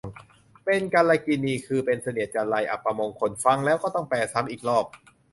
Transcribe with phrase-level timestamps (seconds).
[0.65, 4.85] เป็นกาลกิณี คือเป็นเสนียดจัญไร อัปมงคล ฟังแล้วก็ต้องแปลซ้ำอีกรอบ